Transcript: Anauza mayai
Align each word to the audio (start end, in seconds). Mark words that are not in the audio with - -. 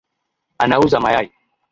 Anauza 0.57 0.99
mayai 0.99 1.31